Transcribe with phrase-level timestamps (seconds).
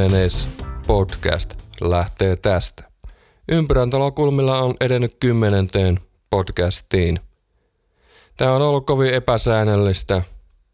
[0.00, 0.48] Kymmenes
[0.86, 2.90] podcast lähtee tästä.
[3.48, 6.00] Ympyrän talokulmilla on edennyt kymmenenteen
[6.30, 7.20] podcastiin.
[8.36, 10.22] Tämä on ollut kovin epäsäännöllistä,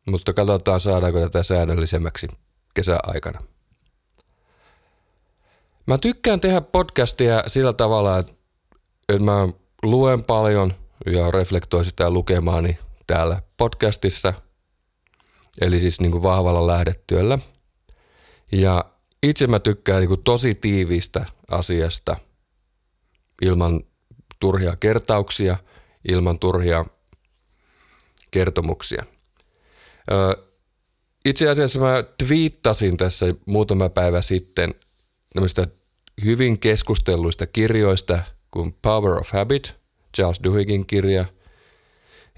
[0.08, 2.26] mutta katsotaan saadaanko tätä säännöllisemmäksi
[2.74, 3.40] kesäaikana.
[5.86, 8.34] Mä tykkään tehdä podcastia sillä tavalla, että
[9.20, 9.48] mä
[9.82, 10.74] luen paljon
[11.14, 14.32] ja reflektoin sitä lukemaani täällä podcastissa,
[15.60, 17.38] eli siis niin kuin vahvalla lähdetyöllä.
[18.52, 22.16] Ja itse mä tykkään niin kuin tosi tiivistä asiasta
[23.42, 23.82] ilman
[24.40, 25.56] turhia kertauksia,
[26.08, 26.84] ilman turhia
[28.30, 29.04] kertomuksia.
[31.24, 34.74] itse asiassa mä twiittasin tässä muutama päivä sitten
[35.32, 35.66] tämmöistä
[36.24, 38.18] hyvin keskustelluista kirjoista
[38.52, 39.74] kuin Power of Habit,
[40.16, 41.24] Charles Duhiggin kirja,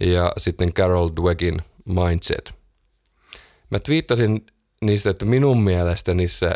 [0.00, 2.54] ja sitten Carol Dweckin Mindset.
[3.70, 4.46] Mä twiittasin
[4.82, 6.54] niistä, että minun mielestä niissä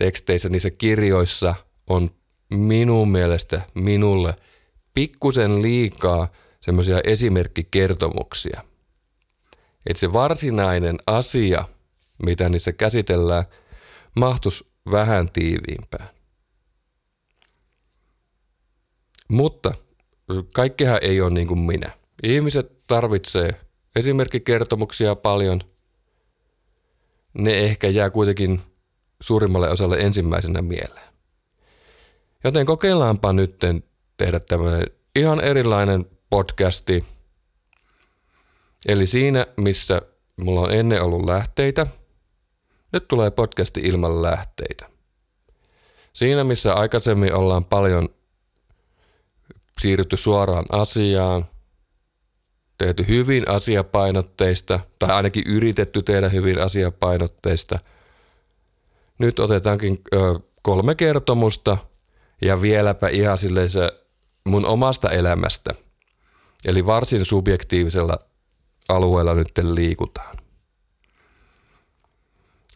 [0.00, 1.54] teksteissä, niissä kirjoissa
[1.86, 2.10] on
[2.54, 4.34] minun mielestä minulle
[4.94, 6.28] pikkusen liikaa
[6.60, 8.60] semmoisia esimerkkikertomuksia.
[9.86, 11.64] Että se varsinainen asia,
[12.26, 13.44] mitä niissä käsitellään,
[14.16, 16.08] mahtus vähän tiiviimpään.
[19.28, 19.74] Mutta
[20.54, 21.90] kaikkehan ei ole niin kuin minä.
[22.22, 23.60] Ihmiset tarvitsee
[23.96, 25.60] esimerkkikertomuksia paljon.
[27.34, 28.60] Ne ehkä jää kuitenkin
[29.20, 31.10] suurimmalle osalle ensimmäisenä mieleen.
[32.44, 33.60] Joten kokeillaanpa nyt
[34.16, 37.04] tehdä tämmöinen ihan erilainen podcasti.
[38.88, 40.02] Eli siinä, missä
[40.36, 41.86] mulla on ennen ollut lähteitä,
[42.92, 44.90] nyt tulee podcasti ilman lähteitä.
[46.12, 48.08] Siinä, missä aikaisemmin ollaan paljon
[49.80, 51.44] siirrytty suoraan asiaan,
[52.78, 57.78] tehty hyvin asiapainotteista, tai ainakin yritetty tehdä hyvin asiapainotteista.
[59.20, 60.18] Nyt otetaankin ö,
[60.62, 61.76] kolme kertomusta
[62.42, 63.92] ja vieläpä ihan silleen se
[64.44, 65.74] mun omasta elämästä.
[66.64, 68.18] Eli varsin subjektiivisella
[68.88, 70.36] alueella nyt liikutaan.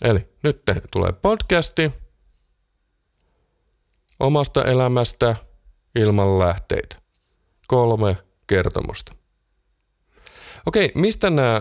[0.02, 1.92] Eli nyt tulee podcasti
[4.20, 5.36] omasta elämästä
[5.94, 6.96] ilman lähteitä.
[7.66, 8.16] Kolme
[8.46, 9.12] kertomusta.
[10.66, 11.60] Okei, mistä nämä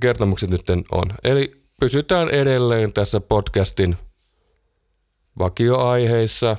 [0.00, 1.04] kertomukset nyt on?
[1.24, 3.96] Eli pysytään edelleen tässä podcastin
[5.38, 6.56] vakioaiheissa,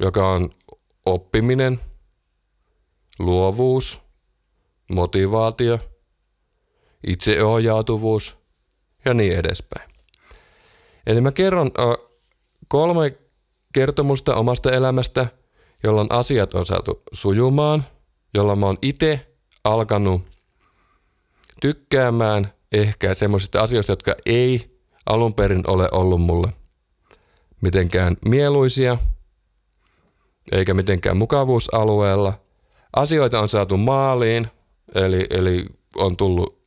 [0.00, 0.50] joka on
[1.06, 1.80] oppiminen,
[3.18, 4.00] luovuus,
[4.92, 5.78] motivaatio,
[7.06, 8.36] itseohjautuvuus
[9.04, 9.90] ja niin edespäin.
[11.06, 11.70] Eli mä kerron
[12.68, 13.18] kolme
[13.72, 15.26] kertomusta omasta elämästä,
[15.82, 17.84] jolloin asiat on saatu sujumaan,
[18.34, 20.22] jolla mä oon itse alkanut
[21.60, 26.52] tykkäämään ehkä semmoisista asioista, jotka ei alun perin ole ollut mulle
[27.60, 28.98] mitenkään mieluisia,
[30.52, 32.32] eikä mitenkään mukavuusalueella.
[32.96, 34.48] Asioita on saatu maaliin,
[34.94, 35.66] eli, eli
[35.96, 36.60] on tullut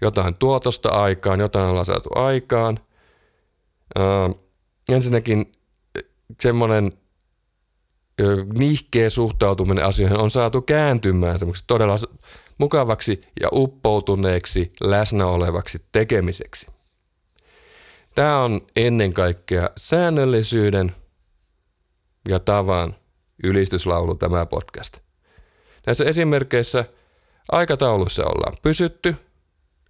[0.00, 2.78] jotain tuotosta aikaan, jotain ollaan saatu aikaan.
[3.98, 4.40] Äh,
[4.88, 5.52] ensinnäkin
[6.40, 6.92] semmoinen
[8.58, 11.96] nihkeä suhtautuminen asioihin on saatu kääntymään todella
[12.58, 16.66] mukavaksi ja uppoutuneeksi läsnä olevaksi tekemiseksi.
[18.14, 20.94] Tämä on ennen kaikkea säännöllisyyden
[22.28, 22.94] ja tavan
[23.42, 24.98] ylistyslaulu tämä podcast.
[25.86, 26.84] Näissä esimerkkeissä
[27.52, 29.16] aikatauluissa ollaan pysytty,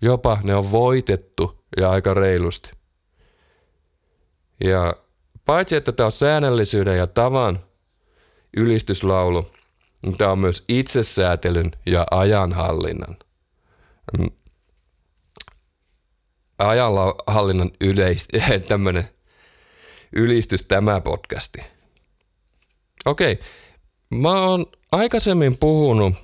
[0.02, 2.70] jopa ne on voitettu ja aika reilusti.
[4.64, 4.94] Ja
[5.44, 7.58] paitsi että tämä on säännöllisyyden ja tavan
[8.56, 9.50] ylistyslaulu,
[10.18, 13.16] tämä on myös itsesäätelyn ja ajanhallinnan.
[14.18, 14.30] Mm.
[16.58, 18.28] Ajanhallinnan yleis,
[18.68, 19.08] tämmöinen
[20.12, 21.58] ylistys tämä podcasti.
[23.04, 23.40] Okei,
[24.14, 26.14] mä oon aikaisemmin puhunut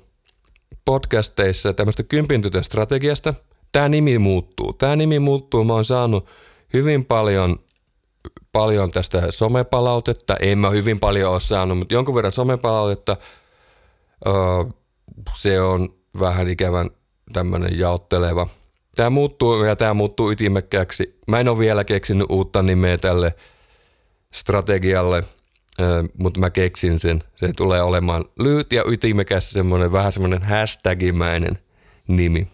[0.84, 3.34] podcasteissa tämmöistä kympintytön strategiasta.
[3.72, 4.72] Tämä nimi muuttuu.
[4.72, 5.64] Tämä nimi muuttuu.
[5.64, 6.26] Mä oon saanut
[6.72, 7.58] hyvin paljon
[8.52, 10.36] paljon tästä somepalautetta.
[10.40, 13.16] En mä hyvin paljon ole saanut, mutta jonkun verran somepalautetta.
[15.38, 15.88] Se on
[16.20, 16.90] vähän ikävän
[17.32, 18.46] tämmöinen jaotteleva.
[18.96, 21.18] Tämä muuttuu ja tämä muuttuu ytimekkääksi.
[21.28, 23.34] Mä en ole vielä keksinyt uutta nimeä tälle
[24.32, 25.24] strategialle,
[26.18, 27.22] mutta mä keksin sen.
[27.36, 31.58] Se tulee olemaan lyhyt ja ytimekäs semmoinen vähän semmoinen hashtagimäinen
[32.08, 32.48] nimi.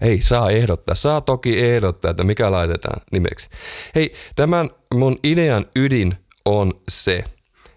[0.00, 0.94] Ei, saa ehdottaa.
[0.94, 3.48] Saa toki ehdottaa, että mikä laitetaan nimeksi.
[3.94, 6.14] Hei, tämän mun idean ydin
[6.44, 7.24] on se,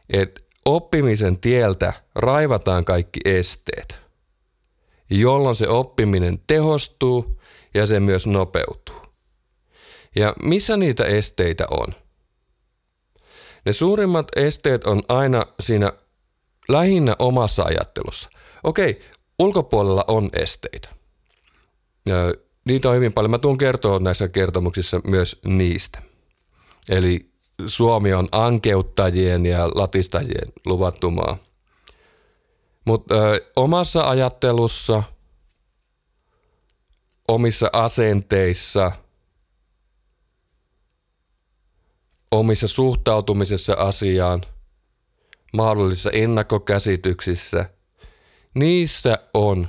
[0.09, 4.01] että oppimisen tieltä raivataan kaikki esteet,
[5.09, 7.41] jolloin se oppiminen tehostuu
[7.73, 9.01] ja se myös nopeutuu.
[10.15, 11.87] Ja missä niitä esteitä on?
[13.65, 15.91] Ne suurimmat esteet on aina siinä
[16.69, 18.29] lähinnä omassa ajattelussa.
[18.63, 18.99] Okei,
[19.39, 20.89] ulkopuolella on esteitä.
[22.65, 23.31] Niitä on hyvin paljon.
[23.31, 26.01] Mä tuun kertoa näissä kertomuksissa myös niistä.
[26.89, 27.32] Eli
[27.65, 31.37] Suomi on ankeuttajien ja latistajien luvattu maa.
[32.85, 33.15] Mutta
[33.55, 35.03] omassa ajattelussa,
[37.27, 38.91] omissa asenteissa,
[42.31, 44.41] omissa suhtautumisessa asiaan,
[45.53, 47.69] mahdollisissa ennakkokäsityksissä,
[48.55, 49.67] niissä on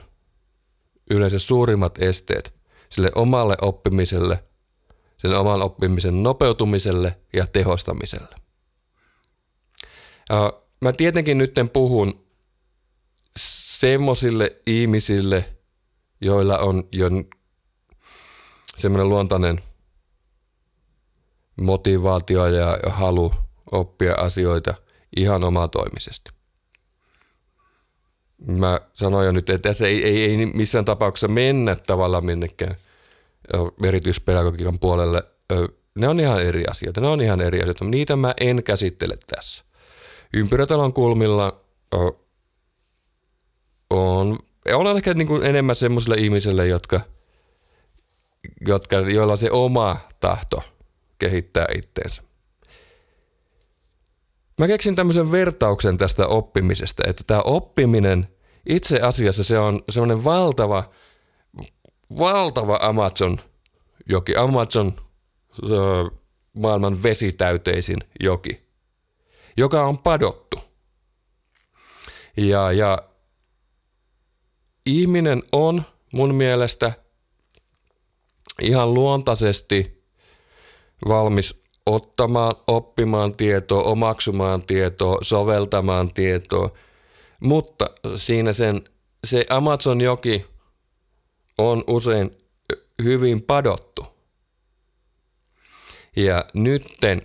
[1.10, 2.54] yleensä suurimmat esteet
[2.90, 4.44] sille omalle oppimiselle,
[5.24, 8.34] sille oman oppimisen nopeutumiselle ja tehostamiselle.
[10.80, 12.26] Mä tietenkin nyt puhun
[13.36, 15.56] semmoisille ihmisille,
[16.20, 17.06] joilla on jo
[18.76, 19.62] semmoinen luontainen
[21.60, 23.32] motivaatio ja halu
[23.72, 24.74] oppia asioita
[25.16, 26.30] ihan omatoimisesti.
[28.46, 32.76] Mä sanoin jo nyt, että tässä ei, ei, ei missään tapauksessa mennä tavallaan minnekään
[33.84, 35.22] erityispedagogiikan puolelle.
[35.94, 37.84] Ne on ihan eri asioita, ne on ihan eri asioita.
[37.84, 39.64] Niitä mä en käsittele tässä.
[40.34, 41.60] Ympyrätalon kulmilla
[43.90, 44.38] on,
[44.74, 47.00] on ehkä niin kuin enemmän semmoisille ihmisille, jotka,
[48.66, 50.62] jotka, joilla on se oma tahto
[51.18, 52.22] kehittää itteensä.
[54.58, 58.28] Mä keksin tämmöisen vertauksen tästä oppimisesta, että tämä oppiminen
[58.68, 60.90] itse asiassa se on semmoinen valtava,
[62.18, 63.38] valtava Amazon
[64.08, 64.92] joki, Amazon
[66.52, 68.62] maailman vesitäyteisin joki,
[69.56, 70.58] joka on padottu.
[72.36, 72.98] Ja, ja
[74.86, 75.82] ihminen on
[76.12, 76.92] mun mielestä
[78.62, 80.04] ihan luontaisesti
[81.08, 86.70] valmis ottamaan, oppimaan tietoa, omaksumaan tietoa, soveltamaan tietoa,
[87.40, 87.86] mutta
[88.16, 88.80] siinä sen,
[89.24, 90.53] se Amazon joki
[91.58, 92.38] on usein
[93.02, 94.06] hyvin padottu.
[96.16, 97.22] Ja nytten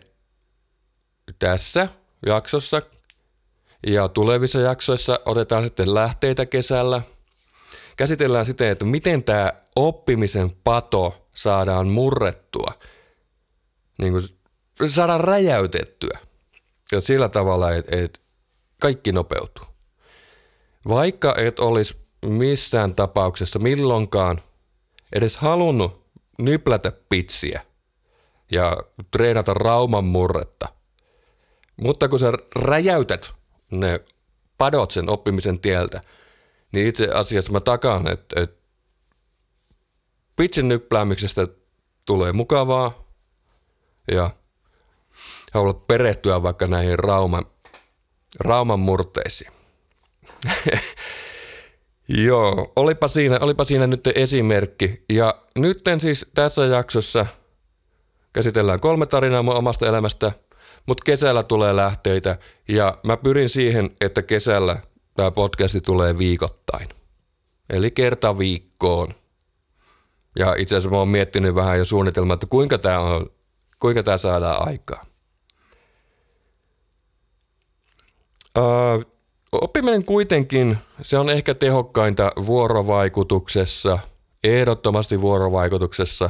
[1.40, 1.88] tässä
[2.26, 2.82] jaksossa
[3.88, 7.02] ja tulevissa jaksoissa otetaan sitten lähteitä kesällä.
[7.98, 12.74] Käsitellään sitä, että miten tämä oppimisen pato saadaan murrettua.
[14.02, 14.24] Niin kuin
[14.90, 16.20] saadaan räjäytettyä.
[16.92, 18.22] Ja sillä tavalla, että et
[18.82, 19.66] kaikki nopeutuu.
[20.88, 24.42] Vaikka et olisi missään tapauksessa milloinkaan
[25.14, 26.06] edes halunnut
[26.40, 27.62] nyplätä pitsiä
[28.52, 28.78] ja
[29.12, 30.68] treenata rauman murretta,
[31.82, 33.34] mutta kun sä räjäytät
[33.72, 34.00] ne
[34.58, 36.02] padot sen oppimisen tieltä,
[36.72, 38.60] niin itse asiassa mä takaan, että, että
[40.36, 41.48] pitsin nypläämisestä
[42.06, 43.08] tulee mukavaa
[44.12, 44.30] ja
[45.54, 47.46] olla perehtyä vaikka näihin rauman,
[48.40, 49.52] rauman murteisiin.
[52.10, 55.04] Joo, olipa siinä, olipa siinä nyt esimerkki.
[55.10, 57.26] Ja nyt siis tässä jaksossa
[58.34, 60.32] käsitellään kolme tarinaa mun omasta elämästä,
[60.88, 62.38] mutta kesällä tulee lähteitä
[62.70, 64.78] ja mä pyrin siihen, että kesällä
[65.14, 66.90] tämä podcasti tulee viikoittain.
[67.70, 69.14] Eli kerta viikkoon.
[70.40, 73.30] Ja itse asiassa mä oon miettinyt vähän jo suunnitelmaa, että kuinka tämä on,
[73.80, 75.08] kuinka tämä saadaan aikaan.
[78.58, 78.64] Öö,
[79.52, 84.00] oppiminen kuitenkin, se on ehkä tehokkainta vuorovaikutuksessa,
[84.44, 86.30] ehdottomasti vuorovaikutuksessa.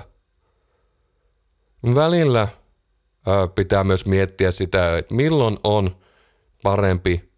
[1.96, 2.48] Välillä
[3.56, 5.96] pitää myös miettiä sitä, että milloin on
[6.64, 7.30] parempi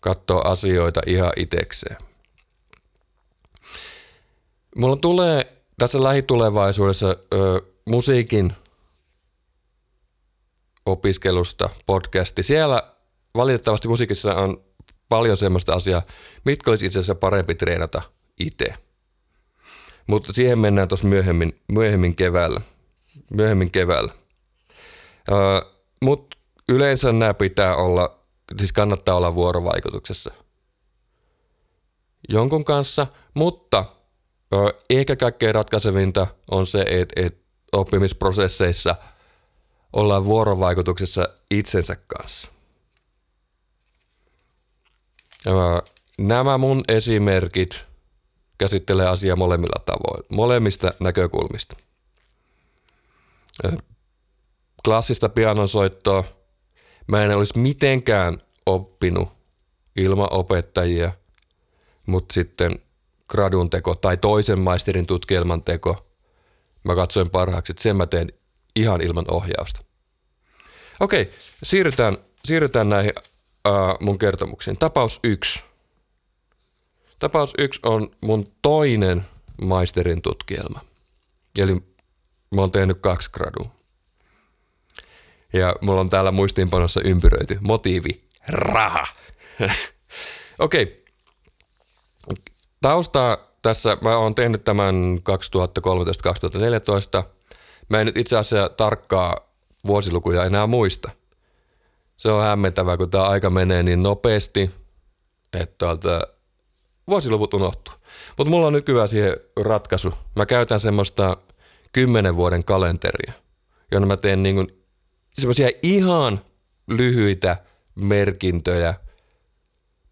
[0.00, 1.96] katsoa asioita ihan itekseen.
[4.76, 8.52] Mulla tulee tässä lähitulevaisuudessa ö, musiikin
[10.86, 12.42] opiskelusta podcasti.
[12.42, 12.92] Siellä
[13.34, 14.64] valitettavasti musiikissa on
[15.14, 16.02] paljon semmoista asiaa,
[16.44, 18.02] mitkä olisi itse asiassa parempi treenata
[18.40, 18.74] itse.
[20.06, 22.60] Mutta siihen mennään tuossa myöhemmin, myöhemmin keväällä.
[23.30, 24.12] Myöhemmin keväällä.
[25.32, 25.60] Öö,
[26.02, 26.36] Mutta
[26.68, 28.18] yleensä nämä pitää olla,
[28.58, 30.30] siis kannattaa olla vuorovaikutuksessa
[32.28, 33.84] jonkun kanssa, mutta
[34.54, 37.38] öö, ehkä kaikkein ratkaisevinta on se, että et
[37.72, 38.96] oppimisprosesseissa
[39.92, 42.53] ollaan vuorovaikutuksessa itsensä kanssa.
[46.18, 47.84] Nämä mun esimerkit
[48.58, 51.76] käsittelee asiaa molemmilla tavoin, molemmista näkökulmista.
[54.84, 56.24] Klassista pianonsoittoa
[57.06, 59.28] mä en olisi mitenkään oppinut
[59.96, 61.12] ilman opettajia,
[62.06, 62.78] mutta sitten
[63.28, 66.06] gradun teko tai toisen maisterin tutkielman teko,
[66.84, 68.32] mä katsoin parhaaksi, että sen mä teen
[68.76, 69.80] ihan ilman ohjausta.
[71.00, 71.30] Okei,
[71.62, 73.12] siirrytään, siirrytään näihin
[73.68, 74.78] uh, mun kertomuksiin.
[74.78, 75.64] Tapaus yksi.
[77.18, 79.26] Tapaus yksi on mun toinen
[79.62, 80.80] maisterin tutkielma.
[81.58, 81.72] Eli
[82.54, 83.74] mä oon tehnyt kaksi gradua.
[85.52, 89.06] Ja mulla on täällä muistiinpanossa ympyröity motiivi, raha.
[90.58, 90.82] Okei.
[90.82, 91.04] Okay.
[92.80, 95.18] Taustaa tässä, mä oon tehnyt tämän
[97.20, 97.24] 2013-2014.
[97.88, 99.36] Mä en nyt itse asiassa tarkkaa
[99.86, 101.10] vuosilukuja enää muista.
[102.24, 104.70] Se on hämmentävää, kun tämä aika menee niin nopeasti,
[105.52, 106.20] että tuolta
[107.08, 107.94] vuosiluvut unohtuu.
[108.38, 110.14] Mutta mulla on nykyään siihen ratkaisu.
[110.36, 111.36] Mä käytän semmoista
[111.92, 113.32] kymmenen vuoden kalenteria,
[113.92, 114.66] jonne mä teen niinku
[115.34, 116.40] semmoisia ihan
[116.88, 117.56] lyhyitä
[117.94, 118.94] merkintöjä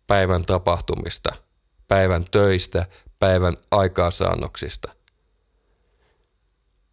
[0.07, 1.31] päivän tapahtumista,
[1.89, 2.87] päivän töistä,
[3.19, 4.93] päivän aikaansaannoksista.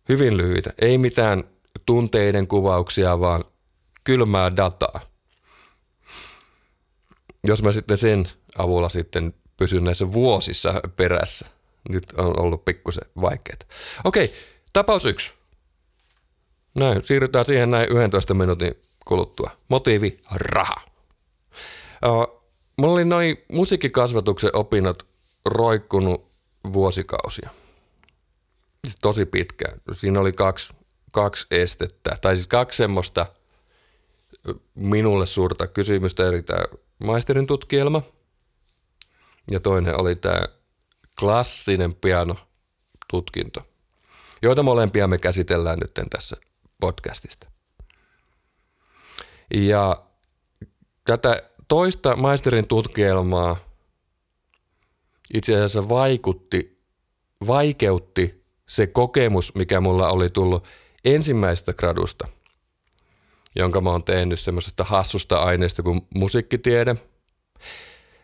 [0.10, 0.74] Hyvin lyhyitä.
[0.82, 1.44] Ei mitään
[1.86, 3.44] tunteiden kuvauksia, vaan
[4.04, 5.09] kylmää dataa.
[7.48, 8.27] Jos mä sitten sen
[8.58, 11.46] avulla sitten pysyn näissä vuosissa perässä.
[11.89, 13.60] Nyt on ollut pikkusen vaikeaa.
[14.03, 14.34] Okei,
[14.74, 15.34] tapaus yksi.
[16.75, 18.72] Näin, siirrytään siihen näin 11 minuutin
[19.05, 19.51] kuluttua.
[19.69, 20.81] Motiivi, raha.
[22.77, 25.08] Mulla oli noin musiikkikasvatuksen opinnot
[25.46, 26.29] roikkunut
[26.74, 27.50] vuosikausia.
[28.86, 29.81] Siis tosi pitkään.
[29.91, 30.74] Siinä oli kaksi,
[31.12, 33.25] kaksi estettä, tai siis kaksi semmoista
[34.75, 36.63] minulle suurta kysymystä, eli tämä
[37.00, 38.01] maisterin tutkielma–
[39.51, 40.48] ja toinen oli tämä
[41.20, 43.68] klassinen pianotutkinto,
[44.41, 46.38] joita molempia me käsitellään nyt tässä
[46.79, 47.48] podcastista.
[49.53, 50.06] Ja
[51.06, 53.58] tätä toista maisterin tutkielmaa
[55.34, 56.84] itse asiassa vaikutti,
[57.48, 60.68] vaikeutti se kokemus, mikä mulla oli tullut
[61.06, 62.27] ensimmäisestä gradusta,
[63.56, 66.96] jonka mä oon tehnyt semmoisesta hassusta aineesta kuin musiikkitiede–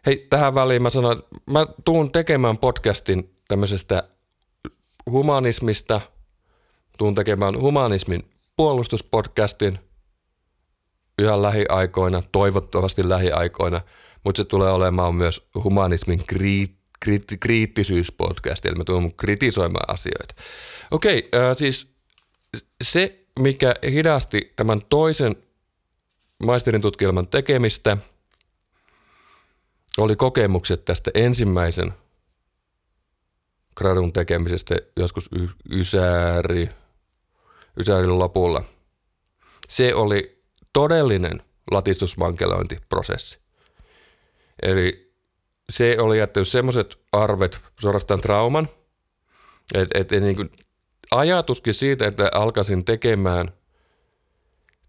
[0.05, 4.09] Hei, tähän väliin mä sanon, mä tuun tekemään podcastin tämmöisestä
[5.11, 6.01] humanismista,
[6.97, 8.23] tuun tekemään humanismin
[8.55, 9.79] puolustuspodcastin
[11.19, 13.81] yhä lähiaikoina, toivottavasti lähiaikoina,
[14.23, 20.35] mutta se tulee olemaan myös humanismin kriit, kriit, kriittisyyspodcast, eli mä tuun kritisoimaan asioita.
[20.91, 21.95] Okei, äh, siis
[22.83, 25.35] se, mikä hidasti tämän toisen
[26.43, 27.97] maisterin tutkielman tekemistä–
[29.97, 31.93] oli kokemukset tästä ensimmäisen
[33.75, 36.69] gradun tekemisestä joskus y- Ysääri,
[37.79, 38.63] Ysäärin lopulla.
[39.69, 43.39] Se oli todellinen latistusvankelointiprosessi.
[44.61, 45.13] Eli
[45.69, 48.69] se oli jättänyt semmoiset arvet, suorastaan trauman,
[49.73, 50.51] että et, et niin
[51.17, 53.51] ajatuskin siitä, että alkaisin tekemään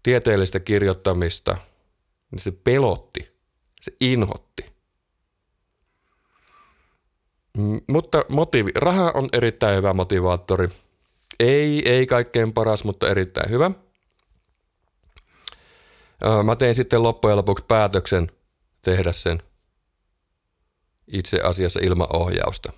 [0.03, 1.57] tieteellistä kirjoittamista,
[2.31, 3.31] niin se pelotti,
[3.81, 4.65] se inhotti.
[7.87, 8.71] Mutta motiivi.
[8.75, 10.67] Raha on erittäin hyvä motivaattori.
[11.39, 13.71] Ei, ei kaikkein paras, mutta erittäin hyvä.
[16.43, 18.31] Mä tein sitten loppujen lopuksi päätöksen
[18.81, 19.43] tehdä sen
[21.07, 22.73] itse asiassa ilman ohjausta.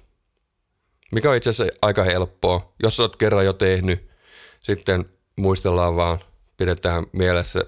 [1.14, 2.74] Mikä on itse asiassa aika helppoa.
[2.84, 4.10] Jos olet kerran jo tehnyt,
[4.60, 6.20] sitten muistellaan vaan,
[6.58, 7.64] pidetään mielessä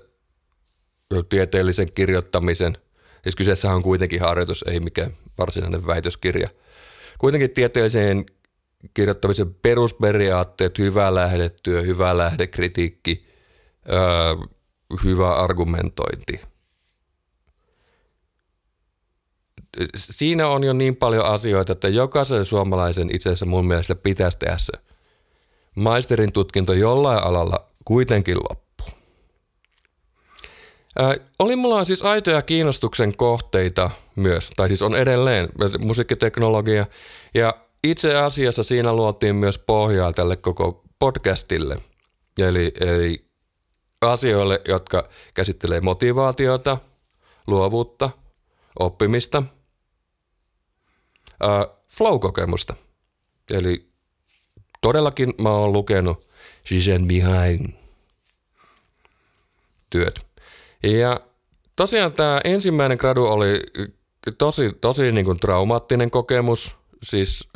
[1.30, 2.78] tieteellisen kirjoittamisen.
[3.24, 6.50] Siis kyseessä on kuitenkin harjoitus, ei mikään varsinainen väitöskirja–
[7.22, 8.26] kuitenkin tieteelliseen
[8.94, 13.26] kirjoittamisen perusperiaatteet, hyvä lähdetyö, hyvä lähdekritiikki,
[13.90, 14.00] öö,
[15.04, 16.42] hyvä argumentointi.
[19.96, 24.58] Siinä on jo niin paljon asioita, että jokaisen suomalaisen itse asiassa mun mielestä pitäisi tehdä
[24.58, 24.74] se
[25.76, 28.84] maisterin tutkinto jollain alalla kuitenkin loppu.
[31.00, 35.50] Ää, oli mulla siis aitoja kiinnostuksen kohteita myös, tai siis on edelleen
[35.80, 36.86] musiikkiteknologia,
[37.34, 41.78] ja itse asiassa siinä luotiin myös pohjaa tälle koko podcastille,
[42.40, 43.26] eli, eli
[44.02, 46.78] asioille, jotka käsittelee motivaatiota,
[47.48, 48.10] luovuutta,
[48.80, 49.44] oppimista,
[51.42, 52.76] ää, flow-kokemusta.
[53.52, 53.88] Eli
[54.82, 56.24] todellakin mä oon lukenut
[56.68, 57.74] Shizen Behind
[59.90, 60.26] työt.
[60.84, 61.22] Ja
[61.76, 63.60] tosiaan tämä ensimmäinen gradu oli
[64.38, 66.76] tosi, tosi niin kuin traumaattinen kokemus.
[67.04, 67.48] Siis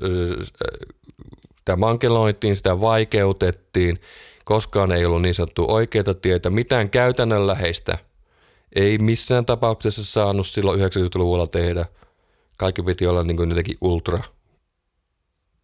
[1.57, 3.99] sitä mankeloitiin, sitä vaikeutettiin.
[4.45, 7.97] Koskaan ei ollut niin sanottu oikeita tietä, mitään käytännönläheistä
[8.75, 11.85] ei missään tapauksessa saanut silloin 90-luvulla tehdä.
[12.57, 14.23] Kaikki piti olla niin kuin jotenkin ultra.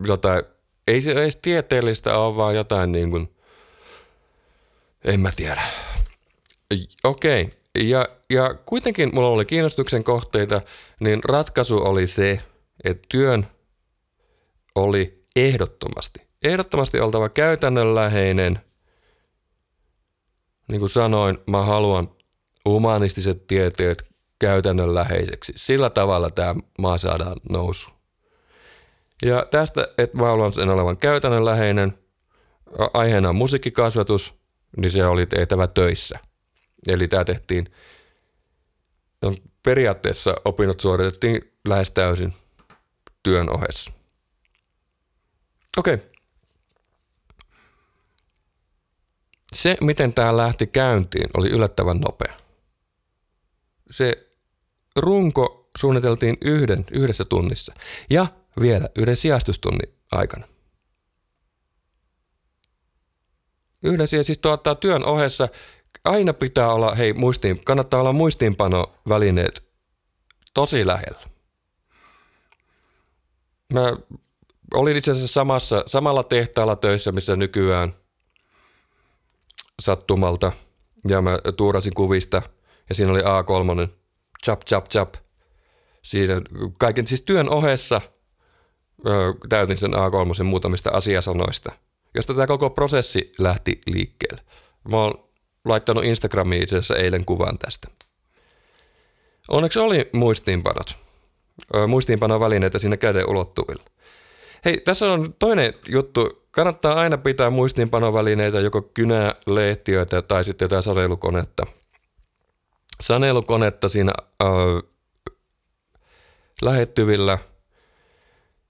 [0.05, 0.43] Jotain,
[0.87, 3.35] ei se edes tieteellistä ole, vaan jotain niin kuin,
[5.03, 5.61] en mä tiedä.
[7.03, 7.83] Okei, okay.
[7.83, 10.61] ja, ja kuitenkin mulla oli kiinnostuksen kohteita,
[10.99, 12.41] niin ratkaisu oli se,
[12.83, 13.47] että työn
[14.75, 18.59] oli ehdottomasti, ehdottomasti oltava käytännönläheinen.
[20.67, 22.09] Niin kuin sanoin, mä haluan
[22.65, 24.10] humanistiset tieteet
[24.41, 25.53] käytännönläheiseksi.
[25.55, 27.89] Sillä tavalla tämä maa saadaan nousu.
[29.25, 31.93] Ja tästä, että mä haluan sen olevan käytännönläheinen,
[32.93, 34.35] aiheena on musiikkikasvatus,
[34.77, 36.19] niin se oli tehtävä töissä.
[36.87, 37.65] Eli tämä tehtiin,
[39.21, 39.33] no,
[39.63, 42.33] periaatteessa opinnot suoritettiin lähes täysin
[43.23, 43.91] työn ohessa.
[45.77, 45.97] Okei.
[49.55, 52.33] Se, miten tämä lähti käyntiin, oli yllättävän nopea.
[53.91, 54.30] Se
[54.95, 57.73] runko suunniteltiin yhden, yhdessä tunnissa
[58.09, 58.27] ja
[58.61, 60.45] vielä yhden sijastustunnin aikana.
[63.83, 65.49] Yhdessä siis tuottaa työn ohessa
[66.03, 69.63] aina pitää olla, hei muistiin, kannattaa olla muistiinpanovälineet
[70.53, 71.21] tosi lähellä.
[73.73, 73.93] Mä
[74.73, 77.93] olin itse asiassa samassa, samalla tehtaalla töissä, missä nykyään
[79.81, 80.51] sattumalta,
[81.07, 82.41] ja mä tuurasin kuvista,
[82.89, 84.00] ja siinä oli A3,
[84.45, 85.13] chap chap chap.
[86.01, 86.41] Siinä
[86.77, 88.01] kaiken siis työn ohessa
[89.07, 91.71] ö, täytin sen A3 muutamista asiasanoista,
[92.15, 94.41] josta tämä koko prosessi lähti liikkeelle.
[94.89, 95.29] Mä oon
[95.65, 97.87] laittanut Instagramiin itse asiassa eilen kuvan tästä.
[99.47, 100.97] Onneksi oli muistiinpanot.
[101.87, 103.83] Muistiinpanovälineitä siinä käden ulottuvilla.
[104.65, 106.47] Hei, tässä on toinen juttu.
[106.51, 111.65] Kannattaa aina pitää muistiinpanovälineitä, joko kynää, lehtiöitä tai sitten jotain sanelukonetta.
[113.01, 114.49] Sanelukonetta siinä äh,
[116.61, 117.37] lähettyvillä.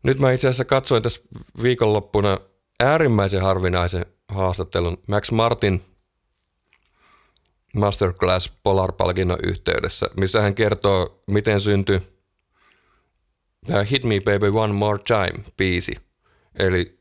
[0.04, 1.22] Nyt mä itse asiassa katsoin tässä
[1.62, 2.38] viikonloppuna
[2.80, 5.82] äärimmäisen harvinaisen haastattelun Max Martin
[7.76, 12.02] Masterclass Polar-palkinnon yhteydessä, missä hän kertoo, miten syntyi
[13.66, 15.96] tämä Hit Me Baby One More Time biisi.
[16.60, 17.00] Eli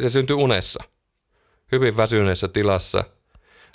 [0.00, 0.84] se syntyi unessa,
[1.72, 3.04] hyvin väsyneessä tilassa.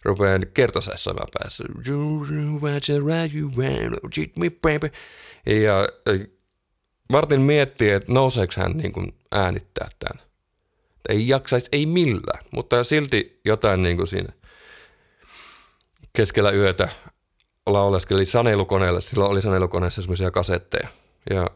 [0.05, 1.63] Rupean kertosäessä mä päässä.
[5.45, 5.87] Ja
[7.09, 10.25] Martin miettii, että nouseeko hän niin kuin äänittää tämän.
[11.09, 14.33] Ei jaksaisi, ei millään, mutta silti jotain niin kuin siinä
[16.13, 16.89] keskellä yötä
[17.65, 19.01] lauleskeli sanelukoneelle.
[19.01, 20.87] Silloin oli sanelukoneessa semmoisia kasetteja.
[21.29, 21.49] Ja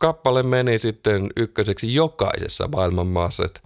[0.00, 3.44] kappale meni sitten ykköseksi jokaisessa maailman maassa.
[3.44, 3.60] Että,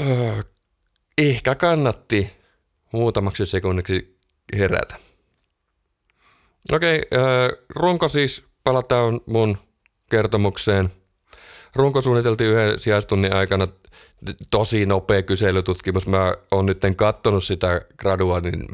[0.00, 0.42] öö,
[1.18, 2.30] ehkä kannatti
[2.92, 4.18] muutamaksi sekunniksi
[4.56, 4.96] herätä.
[6.72, 9.58] Okei, öö, runko siis, palataan mun
[10.10, 10.90] kertomukseen.
[11.74, 13.66] Runko suunniteltiin yhden sijaistunnin aikana
[14.50, 16.06] tosi nopea kyselytutkimus.
[16.06, 18.68] Mä oon nyt kattonut sitä gradua, niin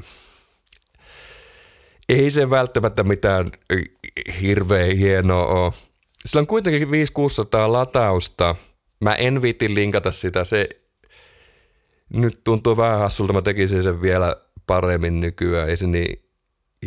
[2.09, 3.52] ei se välttämättä mitään
[4.40, 5.72] hirveän hienoa ole.
[6.26, 6.92] Sillä on kuitenkin 5-600
[7.72, 8.54] latausta.
[9.00, 10.44] Mä en viitti linkata sitä.
[10.44, 10.68] Se
[12.12, 13.33] nyt tuntuu vähän hassulta.
[13.33, 15.68] Mä tekisin sen vielä paremmin nykyään.
[15.68, 16.25] Ei se niin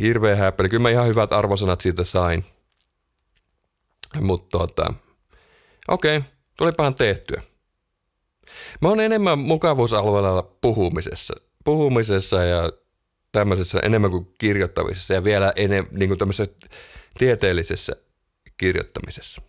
[0.01, 0.69] hirveän häppeli.
[0.69, 2.45] Kyllä mä ihan hyvät arvosanat siitä sain.
[4.21, 4.93] Mutta tota,
[5.87, 7.41] okei, okay, tulipahan tehtyä.
[8.81, 11.33] Mä oon enemmän mukavuusalueella puhumisessa.
[11.65, 12.71] Puhumisessa ja
[13.31, 16.55] tämmöisessä enemmän kuin kirjoittamisessa ja vielä enemmän niin kuin tämmöisessä
[17.17, 17.93] tieteellisessä
[18.57, 19.41] kirjoittamisessa.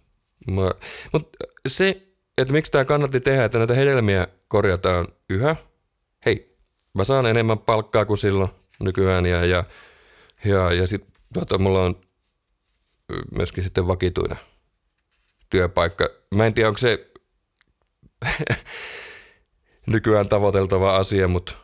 [0.46, 2.08] Mutta se,
[2.38, 5.56] että miksi tämä kannatti tehdä, että näitä hedelmiä korjataan yhä.
[6.26, 6.56] Hei,
[6.94, 9.64] mä saan enemmän palkkaa kuin silloin nykyään ja, ja,
[10.44, 12.00] ja, ja sitten tuota, mulla on
[13.36, 14.38] myöskin sitten vakituinen
[15.50, 16.08] työpaikka.
[16.34, 17.12] Mä en tiedä, onko se
[19.92, 21.54] nykyään tavoiteltava asia, mutta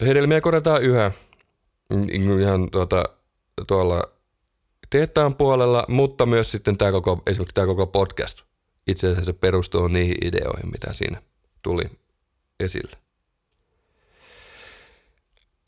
[0.00, 1.12] hedelmiä korjataan yhä
[2.40, 3.04] ihan tuota,
[3.66, 4.02] tuolla
[4.90, 8.51] tehtaan puolella, mutta myös sitten tämä koko, esimerkiksi tämä koko podcast
[8.86, 11.22] itse asiassa perustuu niihin ideoihin, mitä siinä
[11.62, 11.84] tuli
[12.60, 12.96] esille.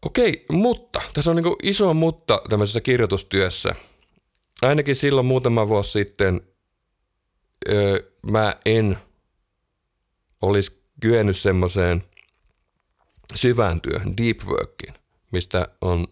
[0.06, 3.74] Okei, mutta tässä on niin iso mutta tämmöisessä kirjoitustyössä.
[4.62, 6.40] Ainakin silloin muutama vuosi sitten
[7.68, 7.98] öö,
[8.32, 8.98] mä en
[10.42, 12.04] olisi kyennyt semmoiseen
[13.34, 14.94] syvään työhön, deep workiin,
[15.32, 16.06] mistä on,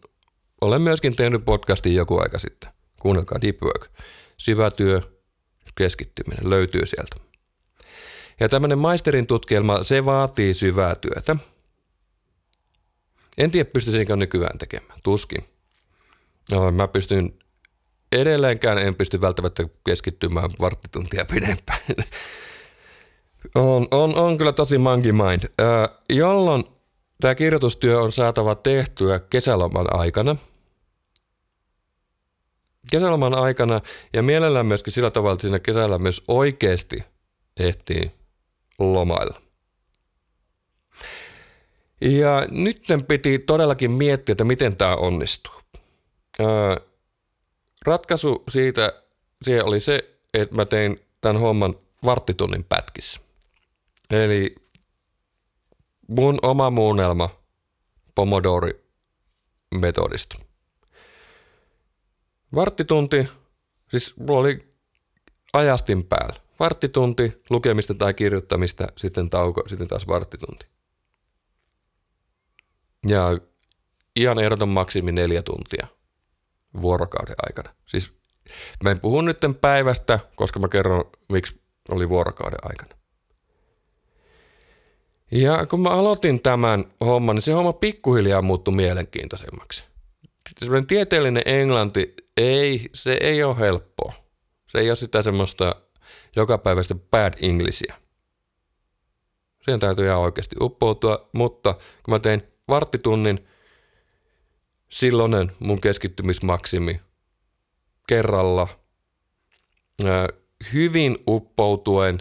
[0.61, 2.71] olen myöskin tehnyt podcastin joku aika sitten.
[3.01, 3.91] Kuunnelkaa deep work.
[4.37, 5.01] Syvä työ,
[5.75, 7.17] keskittyminen löytyy sieltä.
[8.41, 11.37] Ja tämmöinen maisterin tutkielma, se vaatii syvää työtä.
[13.39, 14.99] En tiedä, pystyisinkö nykyään tekemään.
[15.03, 15.45] Tuskin.
[16.51, 17.33] No, mä pystyn
[18.13, 21.81] edelleenkään, en pysty välttämättä keskittymään varttituntia pidempään.
[23.55, 25.43] On, on, on kyllä tosi monkey mind.
[25.61, 26.65] Ö, jolloin
[27.21, 30.37] tämä kirjoitustyö on saatava tehtyä kesäloman aikana.
[32.91, 33.81] Kesäloman aikana
[34.13, 37.05] ja mielellään myöskin sillä tavalla, että siinä kesällä myös oikeasti
[37.57, 38.11] ehtii
[38.79, 39.41] lomailla.
[42.01, 45.55] Ja nyt piti todellakin miettiä, että miten tämä onnistuu.
[46.41, 46.77] Öö,
[47.87, 49.03] ratkaisu siitä
[49.43, 53.21] siihen oli se, että mä tein tämän homman varttitunnin pätkissä.
[54.11, 54.55] Eli
[56.09, 57.31] mun oma muunnelma
[58.15, 60.52] Pomodori-metodista.
[62.55, 63.29] Varttitunti,
[63.89, 64.75] siis mulla oli
[65.53, 66.41] ajastin päällä.
[66.61, 70.67] Varttitunti, lukemista tai kirjoittamista, sitten tauko, sitten taas varttitunti.
[73.07, 73.39] Ja
[74.17, 75.87] ihan ehdoton maksimi neljä tuntia
[76.83, 77.75] vuorokauden aikana.
[77.87, 78.13] Siis
[78.85, 81.61] mä en puhu nyt päivästä, koska mä kerron, miksi
[81.91, 82.95] oli vuorokauden aikana.
[85.31, 89.85] Ja kun mä aloitin tämän homman, niin se homma pikkuhiljaa muuttui mielenkiintoisemmaksi.
[90.59, 94.13] Sellainen tieteellinen englanti, ei, se ei ole helppoa.
[94.69, 95.77] Se ei ole sitä semmoista
[96.37, 97.95] jokapäiväistä bad Englishia.
[99.63, 103.49] Siihen täytyy ihan oikeasti uppoutua, mutta kun mä tein varttitunnin,
[104.89, 107.01] silloinen mun keskittymismaksimi
[108.09, 108.69] kerralla,
[110.73, 112.19] hyvin uppoutuen,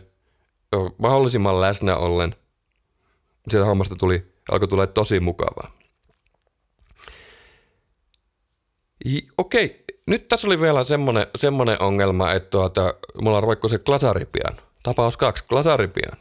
[0.97, 2.35] mahdollisimman läsnä ollen,
[3.49, 5.71] sieltä hommasta tuli, alkoi tulla tosi mukavaa.
[9.37, 14.57] Okei, nyt tässä oli vielä semmonen, semmonen ongelma, että tuota, mulla roikko se glasaripian.
[14.83, 16.17] Tapaus kaksi, glasaripian.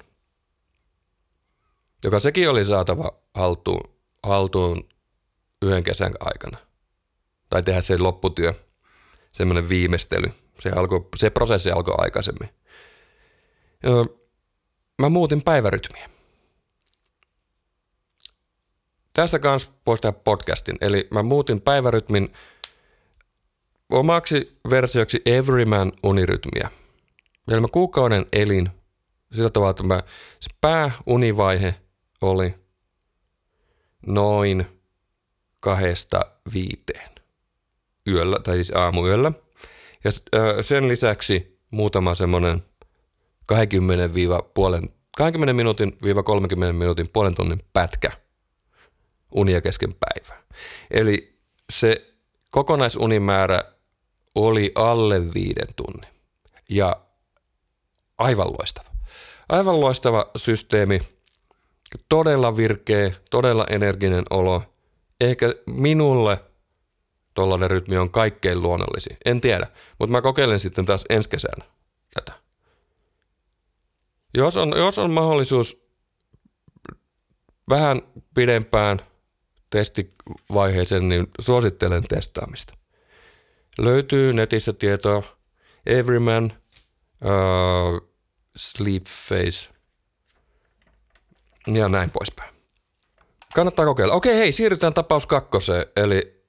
[2.04, 4.88] Joka sekin oli saatava haltuun, haltuun
[5.62, 6.58] yhden kesän aikana.
[7.50, 8.54] Tai tehdä se lopputyö,
[9.32, 10.32] semmoinen viimeistely.
[10.60, 12.48] Se, alkoi, se prosessi alkoi aikaisemmin.
[15.02, 16.10] Mä muutin päivärytmiä.
[19.12, 20.76] Tästä kanssa voisi tehdä podcastin.
[20.80, 22.32] Eli mä muutin päivärytmin
[23.90, 26.70] omaksi versioksi Everyman unirytmiä.
[27.50, 28.70] Eli mä kuukauden elin
[29.33, 30.03] sillä tavalla, että mä,
[30.40, 31.74] se pääunivaihe
[32.20, 32.55] oli
[34.07, 34.66] noin
[35.61, 36.20] kahdesta
[36.53, 37.11] viiteen
[38.09, 39.33] yöllä, tai siis aamuyöllä.
[40.05, 40.11] Ja
[40.62, 42.62] sen lisäksi muutama semmoinen
[43.46, 44.14] 20
[44.55, 48.11] puolen, 20 minuutin 30 minuutin puolen tunnin pätkä
[49.35, 50.42] unia kesken päivää.
[50.90, 51.38] Eli
[51.72, 52.14] se
[52.50, 53.62] kokonaisunimäärä
[54.34, 56.10] oli alle viiden tunnin.
[56.68, 57.00] Ja
[58.18, 58.90] aivan loistava.
[59.48, 61.00] Aivan loistava systeemi,
[62.08, 64.62] todella virkeä, todella energinen olo.
[65.20, 66.44] Ehkä minulle
[67.34, 69.16] tuollainen rytmi on kaikkein luonnollisin.
[69.24, 69.66] En tiedä,
[69.98, 71.64] mutta mä kokeilen sitten taas ensi kesänä
[72.14, 72.32] tätä.
[74.34, 75.90] Jos on, jos on mahdollisuus
[77.68, 78.02] vähän
[78.34, 79.00] pidempään
[79.70, 82.79] testivaiheeseen, niin suosittelen testaamista.
[83.78, 85.22] Löytyy netistä tietoa
[85.87, 86.52] Everyman,
[87.24, 88.11] uh,
[88.56, 89.68] Sleep Face
[91.66, 92.54] ja näin poispäin.
[93.54, 94.14] Kannattaa kokeilla.
[94.14, 96.44] Okei, hei, siirrytään tapaus kakkoseen, eli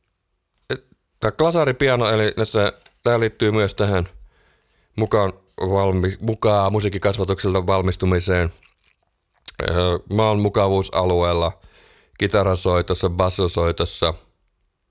[1.20, 4.08] tämä glasaripiano, eli näissä, tämä liittyy myös tähän
[4.96, 8.54] mukaan, valmi, mukaan musiikkikasvatukselta valmistumiseen.
[10.14, 11.52] Mä oon mukavuusalueella–
[12.22, 14.14] kitarasoitossa, bassosoitossa,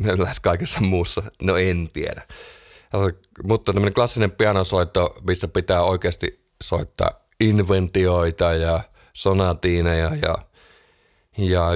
[0.18, 2.26] lähes kaikessa muussa, no en tiedä.
[3.44, 7.10] Mutta tämmöinen klassinen pianosoitto, missä pitää oikeasti soittaa
[7.40, 8.80] inventioita ja
[9.12, 10.38] sonatiineja ja,
[11.38, 11.68] ja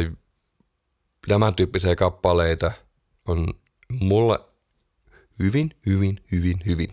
[1.29, 2.73] tämän tyyppisiä kappaleita
[3.29, 3.55] on
[4.01, 4.39] mulle
[5.39, 6.93] hyvin, hyvin, hyvin, hyvin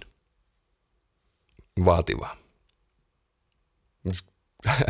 [1.86, 2.36] vaativaa.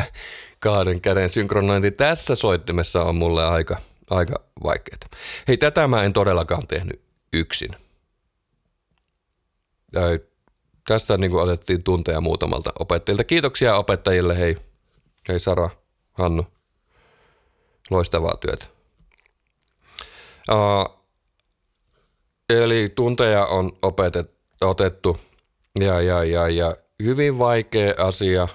[0.60, 3.76] kahden käden synkronointi tässä soittimessa on mulle aika,
[4.12, 4.98] aika vaikeaa.
[5.48, 7.70] Hei, tätä mä en todellakaan tehnyt yksin.
[9.92, 10.00] Ja
[10.88, 13.24] tästä niin kuin otettiin tunteja muutamalta opettajilta.
[13.24, 14.56] Kiitoksia opettajille, hei.
[15.28, 15.70] Hei Sara,
[16.12, 16.46] Hannu.
[17.90, 18.66] Loistavaa työtä.
[20.50, 21.02] Uh,
[22.50, 25.20] eli tunteja on opetet, otettu
[25.80, 28.48] ja, ja, ja, ja hyvin vaikea asia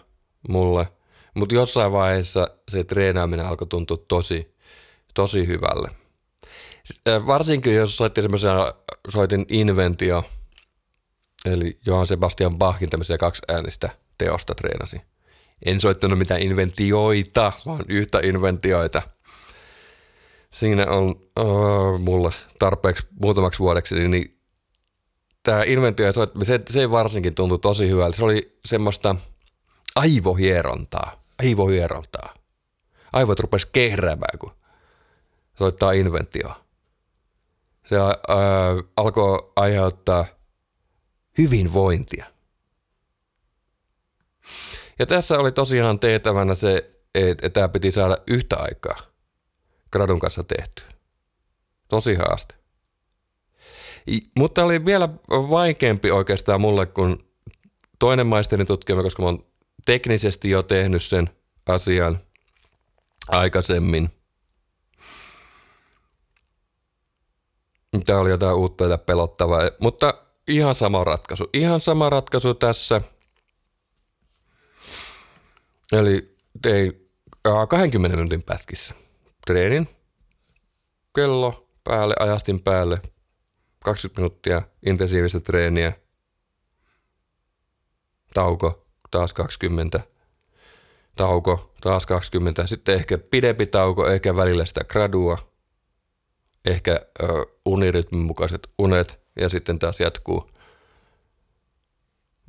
[0.50, 0.88] mulle–
[1.38, 4.56] mutta jossain vaiheessa se treenaaminen alkoi tuntua tosi,
[5.18, 5.92] tosi hyvälle.
[7.28, 8.52] Varsinkin jos soitti semmoisen,
[9.10, 10.24] soitin Inventio,
[11.46, 15.02] eli Johan Sebastian Bachin tämmöisiä kaksi äänistä teosta treenasi.
[15.66, 19.02] En soittanut mitään inventioita, vaan yhtä inventioita.
[20.52, 24.40] Siinä on uh, mulle tarpeeksi muutamaksi vuodeksi, niin, niin
[25.44, 28.18] tämä inventio se, se varsinkin tuntui tosi hyvältä.
[28.18, 29.16] Se oli semmoista
[29.96, 32.34] aivohierontaa aivohierontaa.
[33.14, 34.52] Aivot rupes kehräämään, kun
[35.58, 36.50] soittaa inventio.
[37.90, 38.08] Se ää,
[38.98, 40.26] alkoi aiheuttaa
[41.38, 42.26] hyvinvointia.
[45.00, 48.98] Ja tässä oli tosiaan tehtävänä se, että tämä piti saada yhtä aikaa
[49.92, 50.86] gradun kanssa tehtyä.
[51.88, 52.56] Tosi haaste.
[54.38, 57.18] Mutta oli vielä vaikeampi oikeastaan mulle kuin
[58.00, 59.46] toinen maisteri tutkija, koska mä oon
[59.86, 61.30] teknisesti jo tehnyt sen
[61.66, 62.20] asian
[63.28, 64.10] aikaisemmin.
[68.06, 70.14] Tämä oli jotain uutta ja pelottavaa, mutta
[70.48, 71.50] ihan sama ratkaisu.
[71.54, 73.02] Ihan sama ratkaisu tässä.
[75.92, 77.10] Eli tein
[77.70, 78.94] 20 minuutin pätkissä.
[79.48, 79.88] Treenin,
[81.16, 83.02] kello päälle, ajastin päälle,
[83.84, 85.94] 20 minuuttia intensiivistä treeniä,
[88.34, 90.00] tauko, taas 20,
[91.16, 95.38] tauko, taas 20, sitten ehkä pidempi tauko, ehkä välillä sitä gradua,
[96.68, 97.02] ehkä
[97.66, 100.50] unirytmin mukaiset unet ja sitten taas jatkuu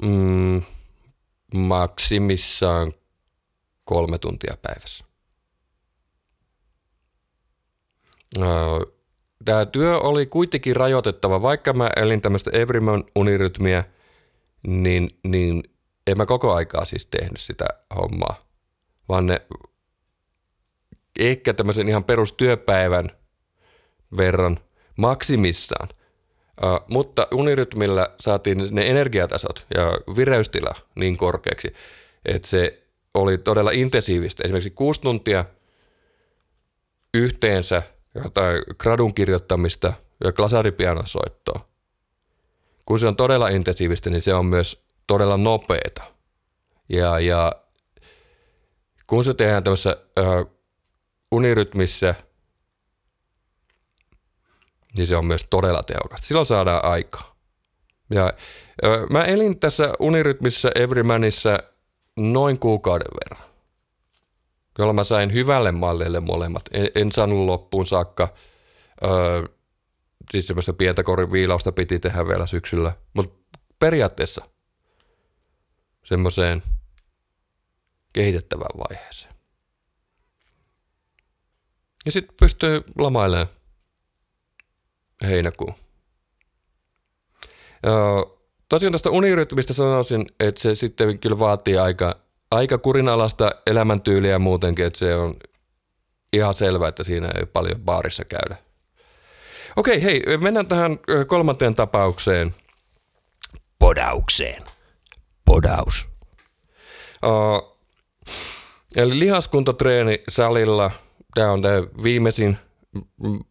[0.02, 0.62] mm,
[1.54, 2.92] maksimissaan
[3.85, 5.04] kolme tuntia päivässä.
[9.44, 13.85] Tämä työ oli kuitenkin rajoitettava, vaikka mä elin tämmöistä everyman unirytmiä,
[14.66, 15.62] niin, niin
[16.07, 18.48] en mä koko aikaa siis tehnyt sitä hommaa,
[19.09, 19.42] vaan ne
[21.18, 23.17] ehkä tämmöisen ihan perustyöpäivän
[24.16, 24.58] verran
[24.96, 25.88] maksimissaan.
[26.64, 31.74] Uh, mutta unirytmillä saatiin ne energiatasot ja vireystila niin korkeaksi,
[32.24, 32.82] että se
[33.14, 34.44] oli todella intensiivistä.
[34.44, 35.44] Esimerkiksi kuusi tuntia
[37.14, 37.82] yhteensä
[38.24, 39.92] jotain gradun kirjoittamista
[40.24, 41.68] ja glasaripianosoittoa.
[42.86, 46.02] Kun se on todella intensiivistä, niin se on myös todella nopeeta.
[46.88, 47.52] Ja, ja
[49.06, 50.24] kun se tehdään tämmöisessä äh,
[51.32, 52.14] unirytmissä,
[54.98, 56.26] niin se on myös todella tehokasta.
[56.26, 57.37] Silloin saadaan aikaa.
[58.14, 58.32] Ja
[58.84, 61.58] äh, mä elin tässä unirytmissä Everymanissa
[62.16, 63.48] noin kuukauden verran
[64.78, 66.62] jolla mä sain hyvälle mallille molemmat.
[66.72, 68.34] En, en saanut loppuun saakka.
[69.04, 69.42] Öö,
[70.30, 72.92] siis semmoista pientä viilausta piti tehdä vielä syksyllä.
[73.14, 74.48] Mutta periaatteessa
[76.04, 76.62] semmoiseen
[78.12, 79.34] kehitettävään vaiheeseen.
[82.06, 83.48] Ja sitten pystyy lomailemaan
[85.26, 85.74] heinäkuun.
[87.87, 87.94] Öö,
[88.68, 92.16] tosiaan tästä unirytmistä sanoisin, että se sitten kyllä vaatii aika
[92.50, 95.37] aika kurinalasta elämäntyyliä muutenkin, että se on
[96.33, 98.57] ihan selvää, että siinä ei paljon baarissa käydä.
[99.76, 102.54] Okei, hei, mennään tähän kolmanteen tapaukseen.
[103.78, 104.62] Podaukseen.
[105.44, 106.09] Podaus.
[107.26, 107.78] Uh,
[108.96, 110.90] eli lihaskuntotreeni salilla.
[111.35, 112.59] Tämä on tämä viimeisin.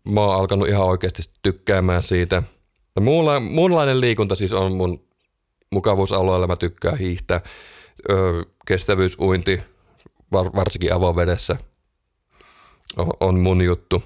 [0.09, 2.43] Mä oon alkanut ihan oikeasti tykkäämään siitä.
[2.99, 5.07] Muunla, muunlainen liikunta siis on mun
[5.71, 6.47] mukavuusalueella.
[6.47, 7.41] Mä tykkään hiihtää
[8.09, 9.61] ö, kestävyysuinti,
[10.31, 11.57] var, varsinkin avovedessä,
[12.97, 14.03] on, on mun juttu.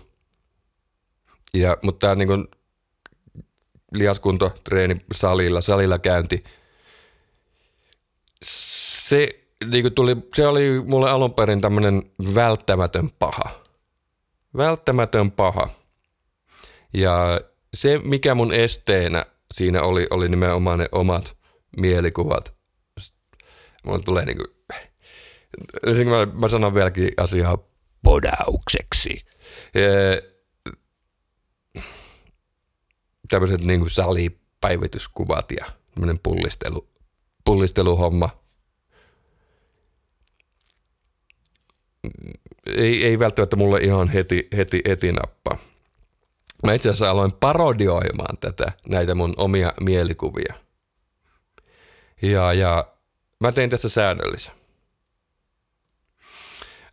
[1.54, 2.48] Ja, mutta tämä niin
[3.94, 6.44] lihaskuntotreeni salilla, salilla käynti,
[8.46, 9.28] se,
[9.72, 12.02] niin tuli, se oli mulle alun perin tämmöinen
[12.36, 13.61] välttämätön paha.
[14.57, 15.69] Välttämätön paha.
[16.93, 17.41] Ja
[17.73, 21.37] se, mikä mun esteenä siinä oli, oli nimenomaan ne omat
[21.77, 22.61] mielikuvat
[23.83, 24.43] Mulla tulee niinku,
[25.85, 27.57] mä, mä sanon vieläkin asiaa
[28.03, 29.25] podaukseksi.
[33.29, 36.89] Tämmöiset niinku salipäivityskuvat ja tämmöinen pullistelu,
[37.45, 38.29] pullisteluhomma.
[42.67, 45.58] Ei, ei välttämättä mulle ihan heti, heti, heti nappaa.
[46.63, 50.54] Mä itse asiassa aloin parodioimaan tätä, näitä mun omia mielikuvia.
[52.21, 52.91] Ja, ja
[53.41, 54.54] Mä tein tästä säännöllisen.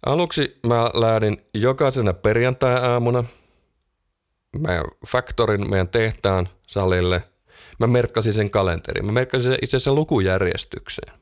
[0.07, 3.24] Aluksi mä lähdin jokaisena perjantai-aamuna
[4.59, 7.22] meidän faktorin, meidän tehtaan salille.
[7.81, 9.07] Mä merkkasin sen kalenterin.
[9.07, 11.18] Mä merkkasin sen itse asiassa lukujärjestykseen.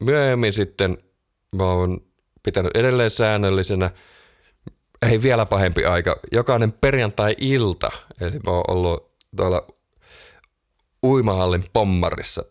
[0.00, 0.98] Myöhemmin sitten
[1.52, 2.00] mä oon
[2.42, 3.90] pitänyt edelleen säännöllisenä,
[5.10, 9.66] ei vielä pahempi aika, jokainen perjantai-ilta, eli mä oon ollut tuolla
[11.02, 12.44] uimahallin pommarissa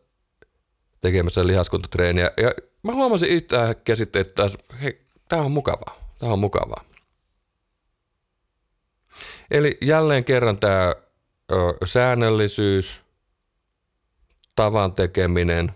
[1.02, 2.32] tekemässä lihaskuntatreeniä.
[2.38, 2.52] Ja
[2.84, 4.50] mä huomasin yhtäkkiä sitten, että
[4.82, 5.98] hei, tää on mukavaa.
[6.20, 6.84] Tää on mukavaa.
[9.52, 10.96] Eli jälleen kerran tämä
[11.86, 13.02] säännöllisyys,
[14.56, 15.72] tavan tekeminen,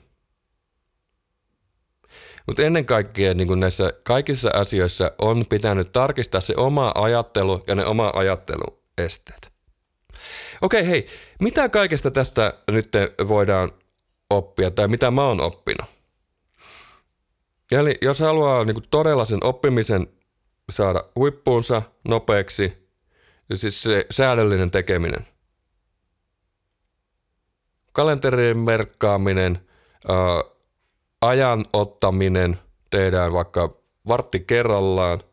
[2.50, 7.76] Mutta ennen kaikkea niin kuin näissä kaikissa asioissa on pitänyt tarkistaa se oma ajattelu ja
[7.76, 9.52] ne oma ajatteluesteet.
[10.62, 11.06] Okei, hei,
[11.40, 12.90] mitä kaikesta tästä nyt
[13.28, 13.72] voidaan
[14.30, 15.90] oppia tai mitä mä oon oppinut?
[17.72, 20.08] Eli jos haluaa niin kuin todella sen oppimisen
[20.72, 22.90] saada huippuunsa nopeaksi,
[23.56, 25.28] siis se säädöllinen tekeminen,
[27.94, 29.68] kalenterin merkkaaminen,
[31.22, 33.78] ajan ottaminen tehdään vaikka
[34.08, 35.24] vartti kerrallaan,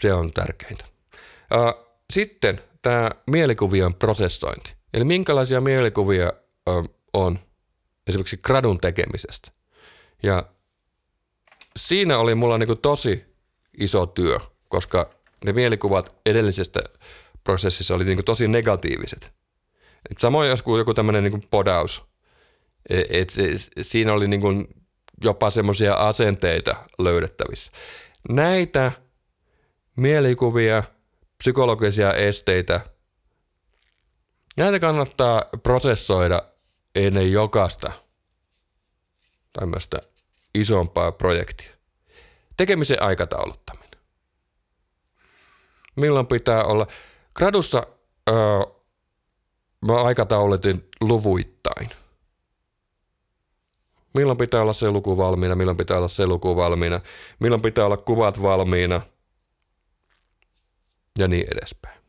[0.00, 0.84] se on tärkeintä.
[2.12, 4.74] Sitten tämä mielikuvien prosessointi.
[4.94, 6.32] Eli minkälaisia mielikuvia
[7.12, 7.38] on
[8.06, 9.52] esimerkiksi gradun tekemisestä.
[10.22, 10.46] Ja
[11.76, 13.24] siinä oli mulla niinku tosi
[13.78, 14.38] iso työ,
[14.68, 15.10] koska
[15.44, 16.80] ne mielikuvat edellisestä
[17.44, 19.32] prosessissa oli niinku tosi negatiiviset.
[20.10, 22.04] Et samoin joskus joku tämmöinen niinku podaus.
[22.90, 23.42] Et, et se,
[23.80, 24.48] siinä oli niinku
[25.24, 27.72] jopa semmoisia asenteita löydettävissä.
[28.28, 28.92] Näitä
[29.96, 30.82] mielikuvia,
[31.38, 32.80] psykologisia esteitä,
[34.56, 36.42] näitä kannattaa prosessoida
[36.94, 37.92] ennen jokaista
[39.52, 39.98] tämmöistä
[40.54, 41.70] isompaa projektia.
[42.56, 44.00] Tekemisen aikatauluttaminen.
[45.96, 46.86] Milloin pitää olla?
[47.34, 47.86] Gradussa
[48.30, 48.36] öö,
[49.86, 51.55] mä aikataulutin luvuittain.
[54.16, 57.00] Milloin pitää olla se luku valmiina, milloin pitää olla se luku valmiina,
[57.40, 59.00] milloin pitää olla kuvat valmiina
[61.18, 62.00] ja niin edespäin.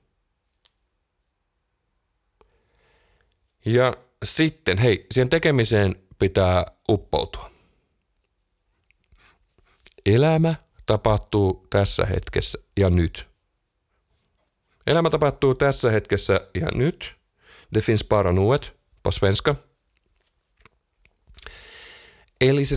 [3.66, 3.94] Ja
[4.26, 7.52] sitten, hei, siihen tekemiseen pitää uppoutua.
[10.06, 13.28] Elämä tapahtuu tässä hetkessä ja nyt.
[14.88, 17.16] Elämä tapahtuu tässä hetkessä ja nyt.
[17.74, 19.56] Det finns bara nuet på svenska.
[22.42, 22.76] Eli se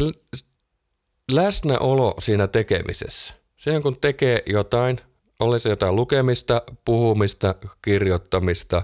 [1.33, 3.35] läsnäolo siinä tekemisessä.
[3.57, 5.01] Sen kun tekee jotain,
[5.41, 8.83] oli se jotain lukemista, puhumista, kirjoittamista,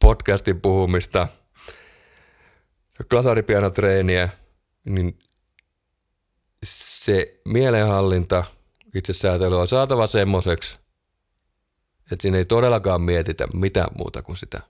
[0.00, 1.28] podcastin puhumista,
[3.10, 4.28] klasaripianotreeniä,
[4.84, 5.18] niin
[6.64, 8.44] se mielenhallinta,
[8.94, 10.78] itsesäätely on saatava semmoiseksi,
[12.12, 14.60] että siinä ei todellakaan mietitä mitään muuta kuin sitä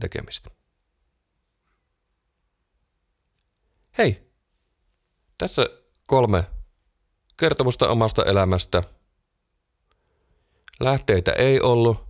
[0.00, 0.50] tekemistä.
[3.98, 4.30] Hei,
[5.38, 5.66] tässä
[6.06, 6.44] kolme
[7.36, 8.82] kertomusta omasta elämästä.
[10.80, 12.06] Lähteitä ei ollut,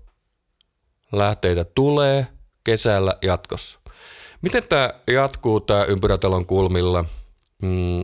[1.13, 2.27] lähteitä tulee
[2.65, 3.79] kesällä jatkossa.
[4.43, 7.05] Miten tämä jatkuu tämä ympyrätalon kulmilla?
[7.63, 8.03] Mm,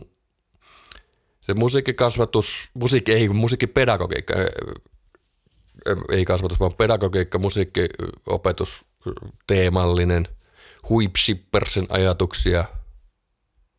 [1.41, 4.33] se musiikkikasvatus, musiikki, ei musiikkipedagogiikka,
[6.11, 8.85] ei kasvatus, vaan pedagogiikka, musiikkiopetus,
[9.47, 10.27] teemallinen,
[10.89, 12.65] huipsippersen ajatuksia,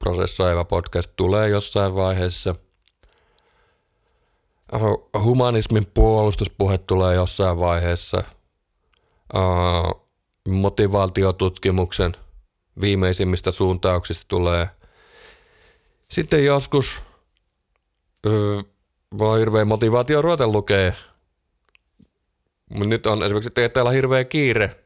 [0.05, 2.55] prosessoiva podcast tulee jossain vaiheessa.
[5.23, 8.25] Humanismin puolustuspuhe tulee jossain vaiheessa.
[10.49, 12.17] Motivaatiotutkimuksen
[12.81, 14.69] viimeisimmistä suuntauksista tulee.
[16.11, 17.03] Sitten joskus
[19.21, 20.47] on hirveä motivaatio ruveta.
[20.47, 20.75] Mutta
[22.89, 24.85] nyt on esimerkiksi täällä hirveä kiire.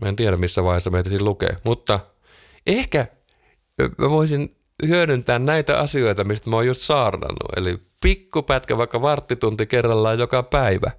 [0.00, 1.56] Mä en tiedä missä vaiheessa meitä siinä lukee.
[1.64, 2.00] Mutta
[2.66, 3.06] ehkä
[3.98, 4.56] mä voisin
[4.86, 7.52] hyödyntää näitä asioita, mistä mä oon just saarnannut.
[7.56, 10.90] Eli pikkupätkä vaikka varttitunti kerrallaan joka päivä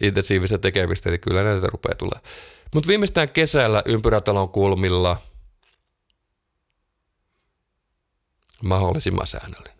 [0.00, 2.20] intensiivistä tekemistä, eli kyllä näitä rupeaa tulee.
[2.74, 5.16] Mutta viimeistään kesällä ympyrätalon kulmilla
[8.62, 9.76] mahdollisimman säännöllinen.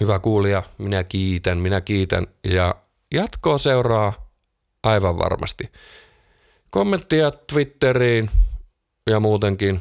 [0.00, 2.74] Hyvä kuulija, minä kiitän, minä kiitän ja
[3.14, 4.30] jatkoa seuraa
[4.82, 5.72] aivan varmasti.
[6.70, 8.30] Kommenttia Twitteriin
[9.10, 9.80] ja muutenkin.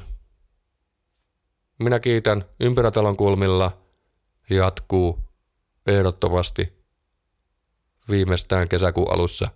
[1.80, 3.82] Minä kiitän Ympyrätalon kulmilla
[4.49, 5.19] jatkuu
[5.88, 6.74] ehdottomasti
[8.09, 9.49] viimeistään kesäkuun alussa.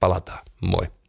[0.00, 0.44] Palataan.
[0.62, 0.99] Moi.